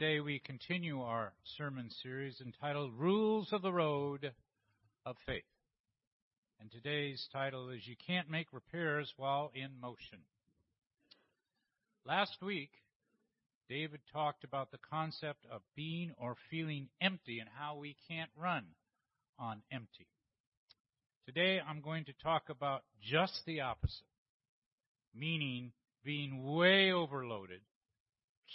[0.00, 4.32] Today we continue our sermon series entitled Rules of the Road
[5.04, 5.42] of Faith.
[6.58, 10.20] And today's title is You Can't Make Repairs While in Motion.
[12.06, 12.70] Last week,
[13.68, 18.64] David talked about the concept of being or feeling empty and how we can't run
[19.38, 20.06] on empty.
[21.26, 24.06] Today I'm going to talk about just the opposite,
[25.14, 25.72] meaning
[26.02, 27.60] being way overloaded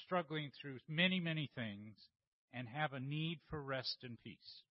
[0.04, 1.96] struggling through many, many things
[2.54, 4.64] and have a need for rest and peace.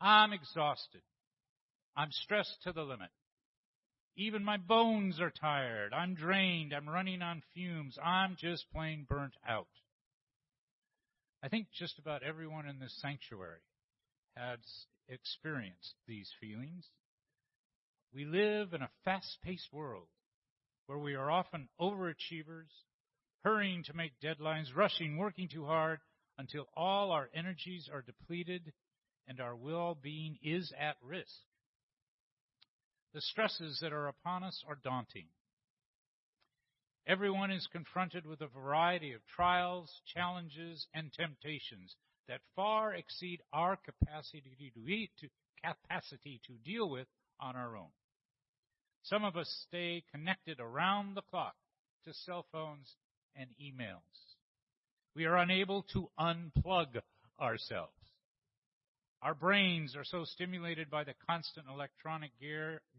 [0.00, 1.02] I'm exhausted.
[1.96, 3.10] I'm stressed to the limit.
[4.16, 5.92] Even my bones are tired.
[5.94, 6.72] I'm drained.
[6.74, 7.96] I'm running on fumes.
[8.02, 9.68] I'm just plain burnt out.
[11.42, 13.62] I think just about everyone in this sanctuary
[14.36, 14.58] has
[15.08, 16.86] experienced these feelings.
[18.14, 20.08] We live in a fast paced world
[20.86, 22.70] where we are often overachievers,
[23.44, 26.00] hurrying to make deadlines, rushing, working too hard
[26.38, 28.72] until all our energies are depleted
[29.28, 31.40] and our well being is at risk.
[33.14, 35.26] The stresses that are upon us are daunting.
[37.06, 41.96] Everyone is confronted with a variety of trials, challenges, and temptations
[42.28, 44.72] that far exceed our capacity
[45.20, 45.28] to,
[45.64, 47.08] capacity to deal with
[47.40, 47.90] on our own.
[49.02, 51.54] Some of us stay connected around the clock
[52.04, 52.96] to cell phones
[53.34, 53.98] and emails.
[55.14, 57.00] We are unable to unplug
[57.40, 57.92] ourselves.
[59.22, 62.32] Our brains are so stimulated by the constant electronic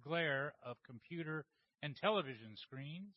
[0.01, 1.45] glare of computer
[1.81, 3.15] and television screens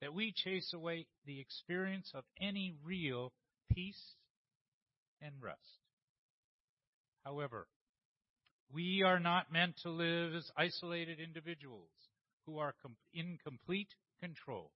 [0.00, 3.32] that we chase away the experience of any real
[3.72, 4.16] peace
[5.22, 5.80] and rest.
[7.24, 7.66] However,
[8.72, 11.90] we are not meant to live as isolated individuals
[12.46, 12.74] who are
[13.14, 13.88] in complete
[14.20, 14.70] control.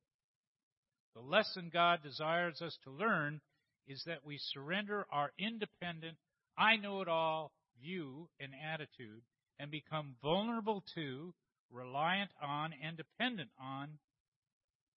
[1.14, 3.41] The lesson God desires us to learn
[3.86, 6.16] is that we surrender our independent,
[6.56, 7.52] I know it all
[7.83, 9.22] view and attitude
[9.58, 11.34] and become vulnerable to,
[11.70, 13.98] reliant on, and dependent on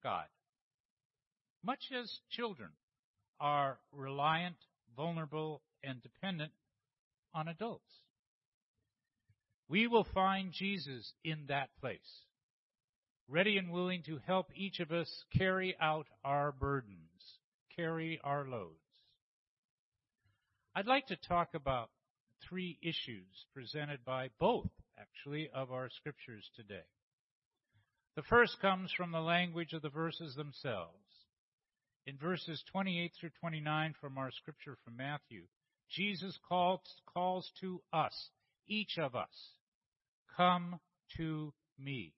[0.03, 0.25] God.
[1.63, 2.69] Much as children
[3.39, 4.55] are reliant,
[4.95, 6.51] vulnerable, and dependent
[7.33, 7.91] on adults.
[9.73, 11.97] We will find Jesus in that place
[13.27, 17.39] ready and willing to help each of us carry out our burdens,
[17.75, 18.77] carry our loads.
[20.75, 21.89] I'd like to talk about
[22.47, 26.85] three issues presented by both, actually, of our scriptures today.
[28.15, 30.93] The first comes from the language of the verses themselves.
[32.05, 35.45] In verses 28 through 29 from our scripture from Matthew,
[35.89, 38.29] Jesus calls, calls to us,
[38.67, 39.55] each of us,
[40.35, 40.79] come
[41.17, 42.13] to me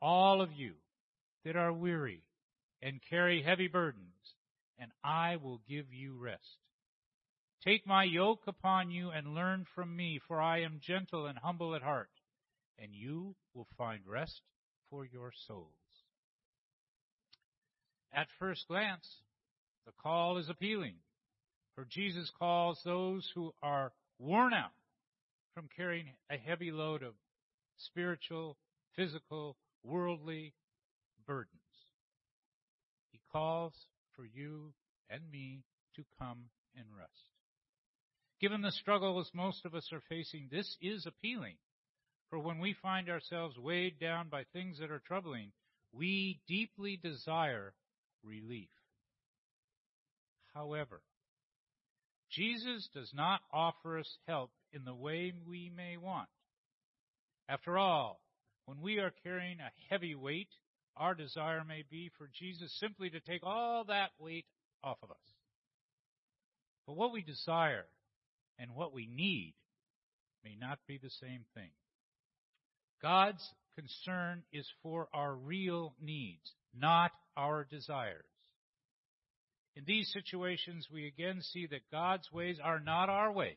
[0.00, 0.72] all of you
[1.44, 2.22] that are weary
[2.82, 4.34] and carry heavy burdens,
[4.78, 6.58] and I will give you rest.
[7.64, 11.74] Take my yoke upon you and learn from me, for I am gentle and humble
[11.74, 12.10] at heart,
[12.78, 14.42] and you will find rest
[14.90, 15.70] for your souls.
[18.12, 19.08] At first glance,
[19.86, 20.94] the call is appealing,
[21.74, 24.72] for Jesus calls those who are worn out
[25.56, 27.14] from carrying a heavy load of
[27.78, 28.58] spiritual,
[28.94, 30.52] physical, worldly
[31.26, 31.48] burdens.
[33.10, 33.72] He calls
[34.14, 34.74] for you
[35.08, 35.62] and me
[35.94, 37.10] to come and rest.
[38.38, 41.56] Given the struggles most of us are facing, this is appealing.
[42.28, 45.52] For when we find ourselves weighed down by things that are troubling,
[45.90, 47.72] we deeply desire
[48.22, 48.68] relief.
[50.52, 51.00] However,
[52.30, 56.28] Jesus does not offer us help in the way we may want.
[57.48, 58.20] After all,
[58.66, 60.48] when we are carrying a heavy weight,
[60.96, 64.46] our desire may be for Jesus simply to take all that weight
[64.82, 65.16] off of us.
[66.86, 67.86] But what we desire
[68.58, 69.54] and what we need
[70.44, 71.70] may not be the same thing.
[73.02, 73.46] God's
[73.78, 78.24] concern is for our real needs, not our desires.
[79.76, 83.56] In these situations, we again see that God's ways are not our ways.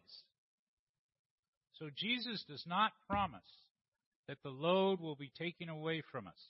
[1.80, 3.42] So Jesus does not promise
[4.28, 6.46] that the load will be taken away from us.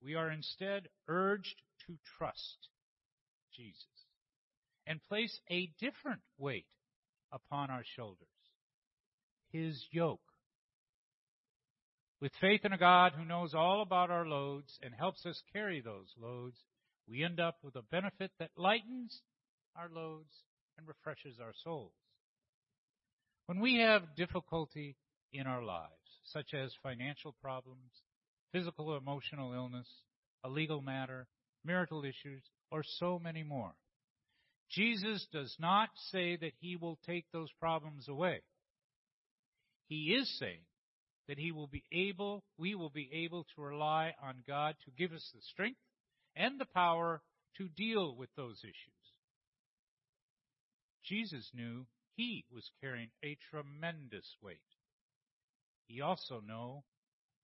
[0.00, 2.68] We are instead urged to trust
[3.54, 3.82] Jesus
[4.86, 6.66] and place a different weight
[7.32, 8.28] upon our shoulders
[9.50, 10.20] His yoke.
[12.20, 15.80] With faith in a God who knows all about our loads and helps us carry
[15.80, 16.56] those loads,
[17.08, 19.22] we end up with a benefit that lightens
[19.74, 20.32] our loads
[20.76, 21.92] and refreshes our souls.
[23.46, 24.96] When we have difficulty
[25.32, 25.92] in our lives,
[26.24, 27.90] such as financial problems,
[28.52, 29.88] physical or emotional illness,
[30.44, 31.26] a legal matter,
[31.64, 33.72] marital issues, or so many more.
[34.70, 38.42] Jesus does not say that he will take those problems away.
[39.88, 40.60] He is saying
[41.26, 45.12] that he will be able, we will be able to rely on God to give
[45.12, 45.78] us the strength
[46.38, 47.20] and the power
[47.58, 48.74] to deal with those issues.
[51.04, 51.86] Jesus knew
[52.16, 54.58] he was carrying a tremendous weight.
[55.88, 56.82] He also knew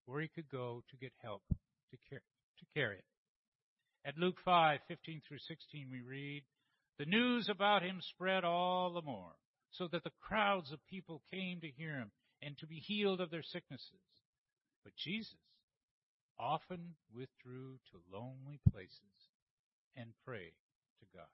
[0.06, 3.04] where he could go to get help to, to carry it.
[4.06, 6.42] At Luke 5, 15 through 16, we read,
[6.98, 9.32] The news about him spread all the more,
[9.72, 12.10] so that the crowds of people came to hear him
[12.42, 13.88] and to be healed of their sicknesses.
[14.84, 15.34] But Jesus
[16.38, 19.30] often withdrew to lonely places
[19.96, 20.54] and prayed
[21.00, 21.26] to God.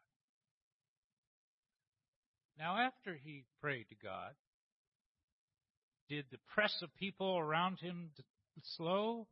[2.59, 4.33] Now, after he prayed to God,
[6.09, 8.11] did the press of people around him
[8.77, 9.27] slow?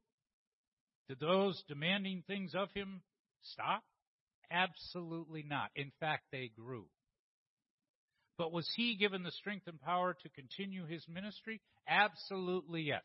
[1.08, 3.02] Did those demanding things of him
[3.42, 3.82] stop?
[4.50, 5.70] Absolutely not.
[5.76, 6.86] In fact, they grew.
[8.38, 11.60] But was he given the strength and power to continue his ministry?
[11.88, 13.04] Absolutely yes.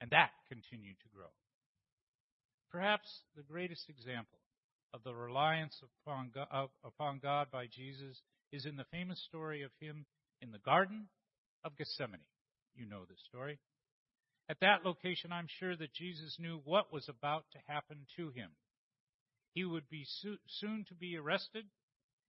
[0.00, 1.30] And that continued to grow.
[2.70, 4.38] Perhaps the greatest example
[4.92, 8.20] of the reliance upon God, uh, upon God by Jesus
[8.52, 10.06] is in the famous story of him
[10.40, 11.08] in the Garden
[11.64, 12.20] of Gethsemane.
[12.74, 13.58] You know this story.
[14.48, 18.50] At that location, I'm sure that Jesus knew what was about to happen to him.
[19.54, 20.06] He would be
[20.46, 21.64] soon to be arrested.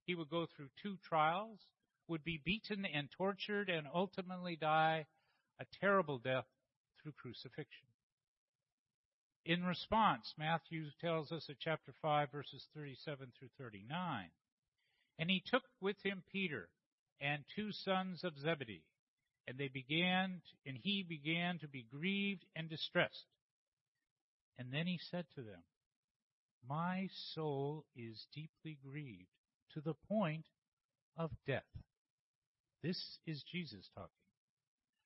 [0.06, 1.60] He would go through two trials,
[2.08, 5.06] would be beaten and tortured, and ultimately die
[5.60, 6.46] a terrible death
[7.08, 7.88] through crucifixion.
[9.46, 14.30] In response, Matthew tells us at chapter 5, verses 37 through 39,
[15.20, 16.68] and he took with him Peter
[17.22, 18.84] and two sons of Zebedee,
[19.48, 23.26] and they began, and he began to be grieved and distressed.
[24.60, 25.64] And then he said to them,
[26.68, 29.30] My soul is deeply grieved
[29.76, 30.46] to the point
[31.16, 31.64] of death.
[32.84, 34.10] This is Jesus talking.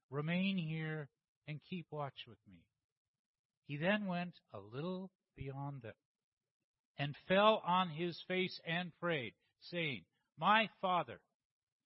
[0.10, 1.08] Remain here
[1.48, 2.64] and keep watch with me.
[3.68, 5.94] He then went a little beyond them
[6.98, 10.04] and fell on his face and prayed, saying,
[10.38, 11.20] My Father,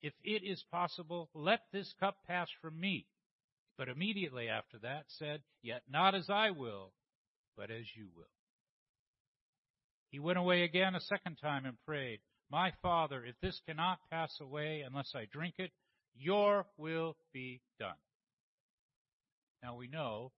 [0.01, 3.07] if it is possible, let this cup pass from me.
[3.77, 6.93] But immediately after that said, Yet not as I will,
[7.57, 8.25] but as you will.
[10.11, 12.19] He went away again a second time and prayed,
[12.49, 15.71] My Father, if this cannot pass away unless I drink it,
[16.17, 17.95] your will be done.
[19.65, 20.31] Now we know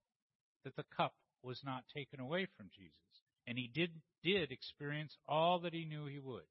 [0.64, 1.14] that the cup
[1.44, 2.94] was not taken away from Jesus,
[3.46, 3.92] and he did,
[4.24, 6.48] did experience all that he knew he would.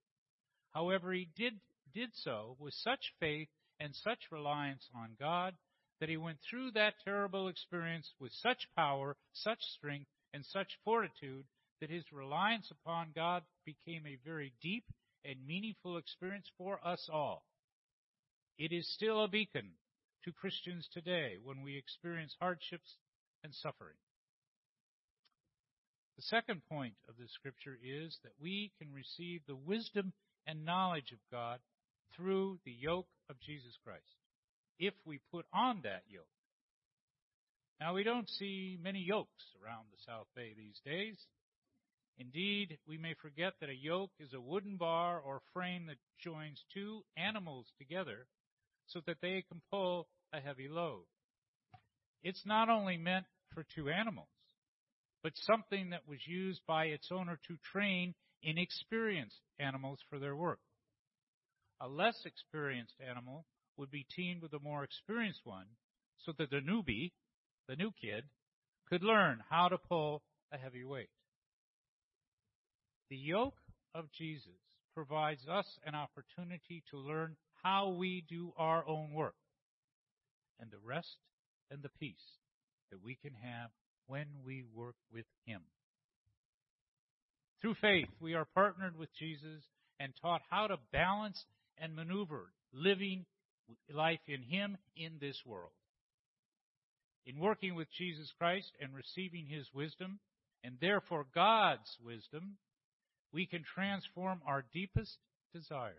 [0.75, 1.55] However, he did,
[1.94, 3.49] did so with such faith
[3.81, 5.55] and such reliance on God
[6.00, 11.46] that he went through that terrible experience with such power, such strength, and such fortitude
[11.81, 14.84] that his reliance upon God became a very deep
[15.25, 17.43] and meaningful experience for us all.
[18.58, 19.70] It is still a beacon
[20.26, 22.96] to Christians today when we experience hardships
[23.44, 23.94] and suffering.
[26.17, 30.12] The second point of the scripture is that we can receive the wisdom
[30.44, 31.61] and knowledge of God
[32.17, 34.02] through the yoke of Jesus Christ,
[34.81, 36.26] if we put on that yoke.
[37.79, 41.17] Now, we don't see many yokes around the South Bay these days.
[42.19, 46.65] Indeed, we may forget that a yoke is a wooden bar or frame that joins
[46.74, 48.27] two animals together
[48.89, 51.05] so that they can pull a heavy load.
[52.22, 53.24] It's not only meant
[53.55, 54.28] for two animals,
[55.22, 60.60] but something that was used by its owner to train inexperienced animals for their work.
[61.81, 63.44] A less experienced animal
[63.76, 65.66] would be teamed with a more experienced one
[66.24, 67.12] so that the newbie,
[67.69, 68.24] the new kid,
[68.88, 71.10] could learn how to pull a heavy weight.
[73.10, 73.58] The yoke
[73.94, 74.60] of Jesus
[74.94, 79.34] provides us an opportunity to learn how we do our own work
[80.60, 81.17] and the rest
[81.70, 82.39] and the peace
[82.91, 83.70] that we can have
[84.06, 85.63] when we work with Him.
[87.60, 89.63] Through faith, we are partnered with Jesus
[89.98, 91.44] and taught how to balance
[91.79, 93.25] and maneuver living
[93.93, 95.72] life in Him in this world.
[97.25, 100.20] In working with Jesus Christ and receiving His wisdom,
[100.63, 102.56] and therefore God's wisdom,
[103.32, 105.19] we can transform our deepest
[105.53, 105.96] desires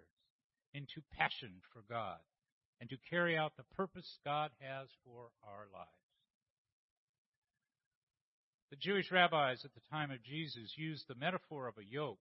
[0.73, 2.17] into passion for God
[2.79, 5.89] and to carry out the purpose God has for our lives.
[8.69, 12.19] The Jewish rabbis at the time of Jesus used the metaphor of a yoke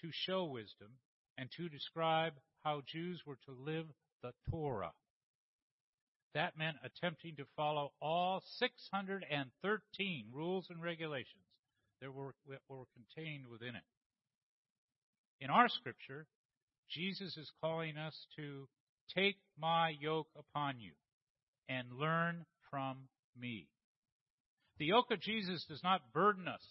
[0.00, 0.92] to show wisdom
[1.36, 3.86] and to describe how Jews were to live
[4.22, 4.92] the Torah.
[6.34, 11.42] That meant attempting to follow all 613 rules and regulations
[12.00, 13.82] that were, that were contained within it.
[15.40, 16.26] In our scripture,
[16.88, 18.68] Jesus is calling us to
[19.14, 20.92] take my yoke upon you
[21.68, 23.68] and learn from me.
[24.78, 26.64] The yoke of Jesus does not burden us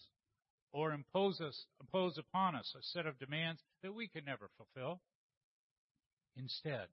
[0.72, 5.00] or impose us impose upon us a set of demands that we can never fulfill.
[6.36, 6.86] Instead,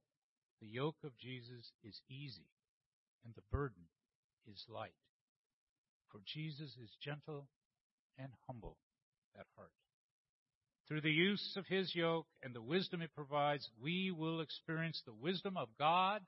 [0.61, 2.47] the yoke of Jesus is easy
[3.23, 3.83] and the burden
[4.51, 4.95] is light.
[6.11, 7.47] For Jesus is gentle
[8.17, 8.77] and humble
[9.37, 9.71] at heart.
[10.87, 15.13] Through the use of his yoke and the wisdom it provides, we will experience the
[15.13, 16.21] wisdom of God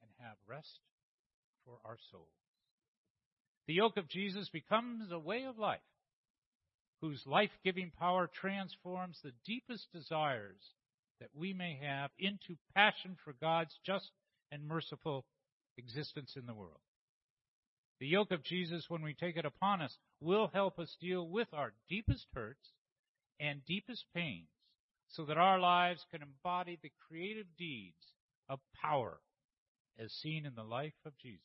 [0.00, 0.78] and have rest
[1.64, 2.28] for our souls.
[3.66, 5.80] The yoke of Jesus becomes a way of life
[7.00, 10.60] whose life giving power transforms the deepest desires
[11.18, 14.10] that we may have into passion for God's just
[14.52, 15.24] and merciful
[15.76, 16.80] existence in the world.
[18.00, 21.48] The yoke of Jesus, when we take it upon us, will help us deal with
[21.52, 22.70] our deepest hurts
[23.40, 24.48] and deepest pains
[25.08, 28.12] so that our lives can embody the creative deeds
[28.48, 29.18] of power
[29.98, 31.40] as seen in the life of Jesus.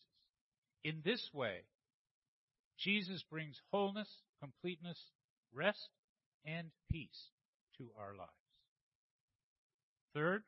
[0.83, 1.61] In this way,
[2.77, 4.09] Jesus brings wholeness,
[4.39, 4.99] completeness,
[5.53, 5.89] rest,
[6.45, 7.31] and peace
[7.77, 8.29] to our lives.
[10.13, 10.43] Third,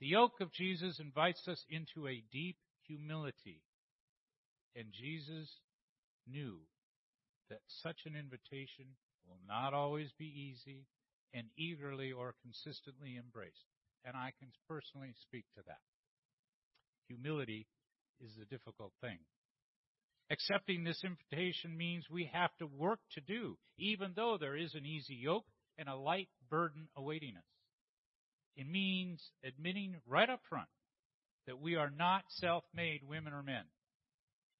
[0.00, 3.60] the yoke of Jesus invites us into a deep humility.
[4.74, 5.48] And Jesus
[6.26, 6.58] knew
[7.50, 8.86] that such an invitation
[9.28, 10.86] will not always be easy
[11.34, 13.64] and eagerly or consistently embraced.
[14.04, 15.80] And I can personally speak to that.
[17.08, 17.66] Humility
[18.20, 19.18] is a difficult thing.
[20.30, 24.84] Accepting this invitation means we have to work to do, even though there is an
[24.84, 25.46] easy yoke
[25.78, 27.44] and a light burden awaiting us.
[28.56, 30.68] It means admitting right up front
[31.46, 33.64] that we are not self-made women or men.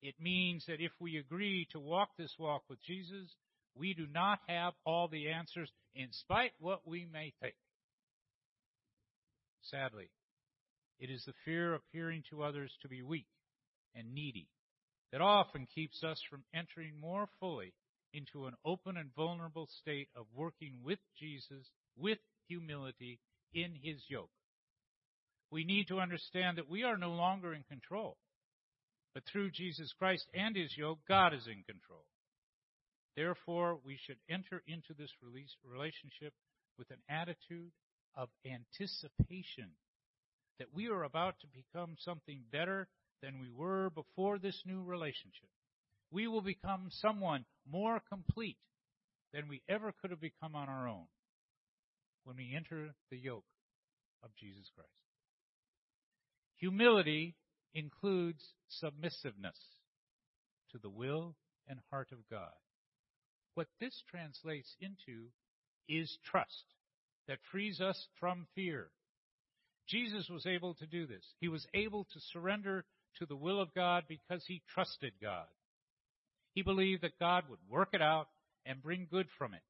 [0.00, 3.34] It means that if we agree to walk this walk with Jesus,
[3.78, 7.54] we do not have all the answers in spite what we may think.
[9.62, 10.10] Sadly,
[10.98, 13.26] it is the fear of appearing to others to be weak
[13.94, 14.48] and needy
[15.12, 17.72] that often keeps us from entering more fully
[18.12, 22.18] into an open and vulnerable state of working with Jesus with
[22.48, 23.20] humility
[23.54, 24.30] in his yoke.
[25.50, 28.16] We need to understand that we are no longer in control,
[29.14, 32.04] but through Jesus Christ and his yoke, God is in control.
[33.18, 35.10] Therefore, we should enter into this
[35.64, 36.32] relationship
[36.78, 37.72] with an attitude
[38.14, 39.70] of anticipation
[40.60, 42.86] that we are about to become something better
[43.20, 45.48] than we were before this new relationship.
[46.12, 48.58] We will become someone more complete
[49.34, 51.06] than we ever could have become on our own
[52.22, 53.50] when we enter the yoke
[54.22, 54.92] of Jesus Christ.
[56.54, 57.34] Humility
[57.74, 59.58] includes submissiveness
[60.70, 61.34] to the will
[61.66, 62.52] and heart of God.
[63.54, 65.26] What this translates into
[65.88, 66.64] is trust
[67.26, 68.88] that frees us from fear.
[69.88, 71.24] Jesus was able to do this.
[71.40, 72.84] He was able to surrender
[73.18, 75.46] to the will of God because he trusted God.
[76.54, 78.28] He believed that God would work it out
[78.66, 79.62] and bring good from it.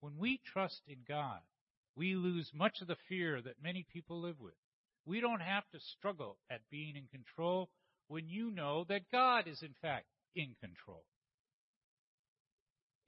[0.00, 1.40] When we trust in God,
[1.96, 4.54] we lose much of the fear that many people live with.
[5.04, 7.70] We don't have to struggle at being in control
[8.06, 10.06] when you know that God is in fact
[10.36, 11.02] in control.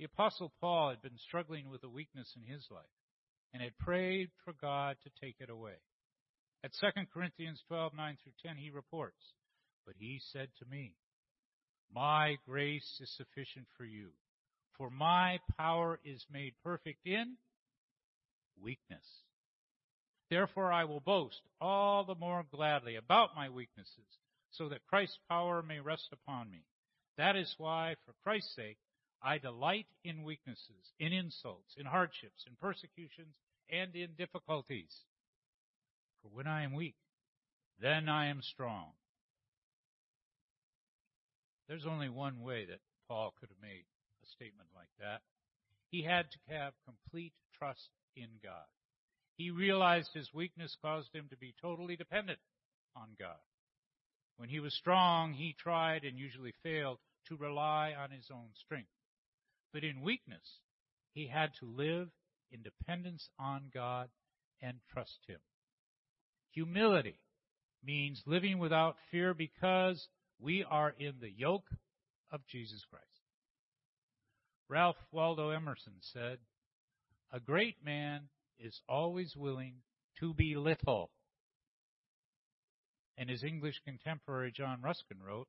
[0.00, 2.88] The apostle Paul had been struggling with a weakness in his life
[3.52, 5.76] and had prayed for God to take it away.
[6.64, 9.21] At 2 Corinthians 12, 9 through 10, he reports,
[9.85, 10.95] But he said to me,
[11.95, 14.12] My grace is sufficient for you,
[14.78, 17.37] for my power is made perfect in
[18.59, 19.04] weakness.
[20.30, 24.16] Therefore I will boast all the more gladly about my weaknesses,
[24.50, 26.64] so that Christ's power may rest upon me.
[27.19, 28.78] That is why, for Christ's sake,
[29.23, 33.35] I delight in weaknesses, in insults, in hardships, in persecutions,
[33.69, 35.05] and in difficulties.
[36.23, 36.97] For when I am weak,
[37.81, 38.93] then I am strong.
[41.69, 43.85] There's only one way that Paul could have made
[44.23, 45.21] a statement like that.
[45.91, 48.67] He had to have complete trust in God.
[49.37, 52.39] He realized his weakness caused him to be totally dependent
[52.97, 53.39] on God.
[54.37, 56.99] When he was strong, he tried and usually failed
[57.29, 58.91] to rely on his own strength.
[59.73, 60.61] But in weakness,
[61.12, 62.09] he had to live
[62.50, 64.09] in dependence on God
[64.61, 65.39] and trust him.
[66.53, 67.21] Humility
[67.85, 70.09] means living without fear because
[70.39, 71.69] we are in the yoke
[72.31, 73.07] of Jesus Christ.
[74.69, 76.39] Ralph Waldo Emerson said,
[77.33, 79.75] A great man is always willing
[80.21, 81.11] to be little.
[83.17, 85.49] And his English contemporary John Ruskin wrote,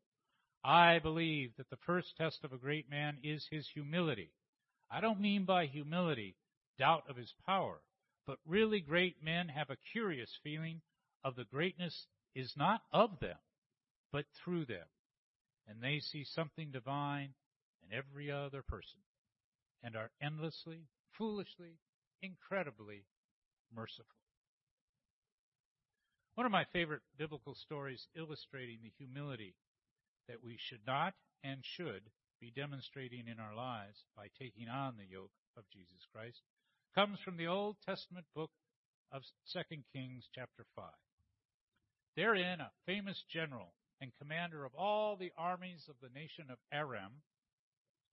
[0.64, 4.32] I believe that the first test of a great man is his humility.
[4.90, 6.36] I don't mean by humility
[6.78, 7.82] doubt of his power.
[8.28, 10.82] But really great men have a curious feeling
[11.24, 13.38] of the greatness is not of them,
[14.12, 14.86] but through them.
[15.68, 17.34] And they see something divine
[17.84, 19.00] in every other person
[19.84, 20.88] and are endlessly,
[21.18, 21.80] foolishly,
[22.22, 23.06] incredibly
[23.76, 24.06] merciful.
[26.36, 29.56] One of my favorite biblical stories illustrating the humility
[30.28, 31.14] that we should not
[31.44, 32.04] and should
[32.40, 36.42] be demonstrating in our lives by taking on the yoke of Jesus Christ
[36.96, 38.52] comes from the Old Testament book
[39.12, 39.22] of
[39.54, 39.60] 2
[39.94, 40.86] Kings chapter 5.
[42.16, 47.22] Therein, a famous general and commander of all the armies of the nation of Aram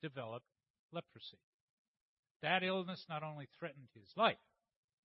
[0.03, 0.47] developed
[0.93, 1.41] leprosy.
[2.43, 4.37] That illness not only threatened his life,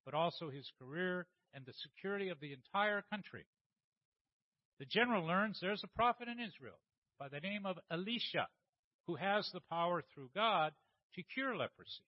[0.06, 3.46] but also his career and the security of the entire country.
[4.80, 6.80] The general learns there's a prophet in Israel
[7.20, 8.48] by the name of Elisha
[9.08, 10.74] who has the power through God
[11.16, 12.06] to cure leprosy.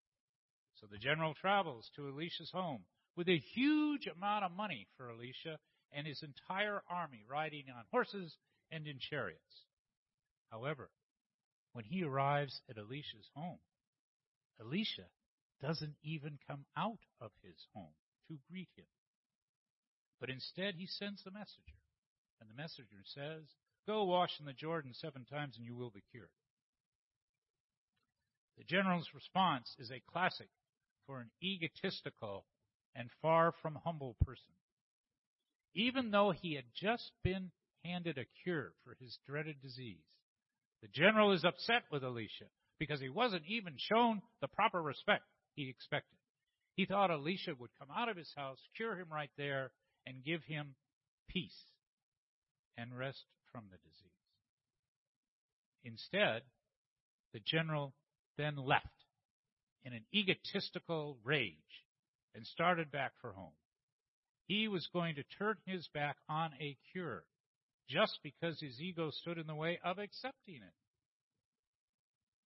[0.75, 2.85] So the general travels to Elisha's home
[3.15, 5.57] with a huge amount of money for Elisha
[5.91, 8.35] and his entire army riding on horses
[8.71, 9.65] and in chariots.
[10.51, 10.89] However,
[11.73, 13.59] when he arrives at Elisha's home,
[14.59, 15.07] Elisha
[15.61, 17.95] doesn't even come out of his home
[18.27, 18.85] to greet him.
[20.19, 21.79] But instead, he sends the messenger.
[22.39, 23.43] And the messenger says,
[23.87, 26.29] Go wash in the Jordan seven times and you will be cured.
[28.57, 30.49] The general's response is a classic
[31.05, 32.45] for an egotistical
[32.95, 34.53] and far from humble person.
[35.73, 37.51] Even though he had just been
[37.83, 40.05] handed a cure for his dreaded disease,
[40.81, 42.45] the general is upset with Elisha
[42.79, 45.25] because he wasn't even shown the proper respect
[45.55, 46.17] he expected.
[46.75, 49.71] He thought Elisha would come out of his house, cure him right there,
[50.05, 50.75] and give him
[51.29, 51.71] peace
[52.77, 54.11] and rest from the disease.
[55.85, 56.41] Instead,
[57.31, 57.93] the general
[58.37, 59.05] then left
[59.85, 61.55] in an egotistical rage
[62.35, 63.55] and started back for home.
[64.47, 67.23] He was going to turn his back on a cure
[67.89, 70.75] just because his ego stood in the way of accepting it.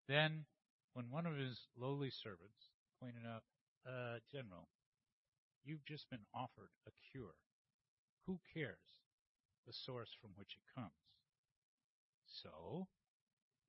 [0.07, 0.45] Then,
[0.93, 2.69] when one of his lowly servants
[3.01, 3.41] pointed out,
[3.87, 4.67] uh, General,
[5.65, 7.33] you've just been offered a cure.
[8.27, 8.77] Who cares
[9.69, 10.89] the source from which it comes?
[12.41, 12.87] So,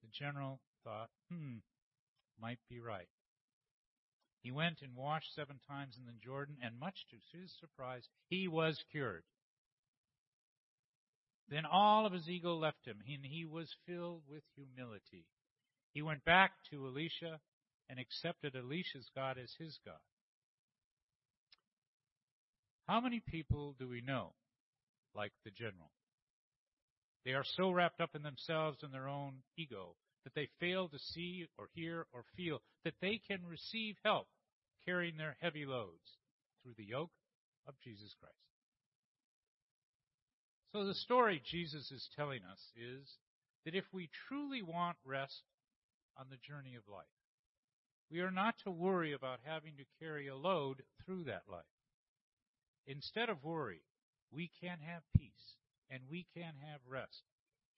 [0.01, 1.59] the general thought, hmm,
[2.41, 3.09] might be right.
[4.43, 8.49] He went and washed seven times in the Jordan, and much to his surprise, he
[8.49, 9.25] was cured.
[11.51, 15.27] Then all of his ego left him, and he was filled with humility.
[15.93, 17.41] He went back to Elisha
[17.91, 20.01] and accepted Elisha's God as his God.
[22.87, 24.33] How many people do we know
[25.15, 25.91] like the general?
[27.25, 30.99] They are so wrapped up in themselves and their own ego that they fail to
[30.99, 34.29] see or hear or feel that they can receive help
[34.85, 36.19] carrying their heavy loads
[36.63, 37.11] through the yoke
[37.67, 38.35] of Jesus Christ.
[40.73, 43.09] So the story Jesus is telling us is
[43.65, 45.43] that if we truly want rest
[46.17, 47.05] on the journey of life,
[48.11, 51.65] we are not to worry about having to carry a load through that life.
[52.87, 53.83] Instead of worry,
[54.33, 55.57] we can have peace
[55.91, 57.23] and we can have rest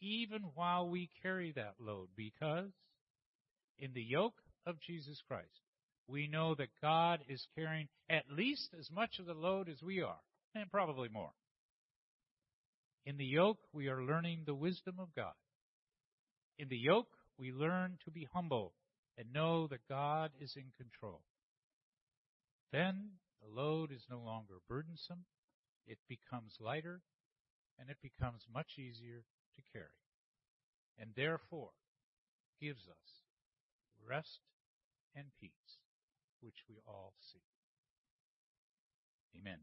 [0.03, 2.73] even while we carry that load because
[3.79, 5.61] in the yoke of Jesus Christ,
[6.09, 10.03] we know that God is carrying at least as much of the load as we
[10.03, 10.21] are,
[10.55, 11.31] and probably more.
[13.07, 15.33] In the yoke, we are learning the wisdom of God.
[16.59, 18.73] In the yoke, we learn to be humble
[19.17, 21.23] and know that God is in control.
[22.73, 23.11] Then
[23.41, 25.25] the load is no longer burdensome,
[25.87, 27.03] it becomes lighter,
[27.79, 29.25] and it becomes much easier
[29.57, 29.99] to carry,
[30.99, 31.71] and therefore
[32.61, 33.23] gives us
[34.07, 34.41] rest
[35.15, 35.79] and peace,
[36.41, 37.43] which we all seek.
[39.41, 39.61] Amen.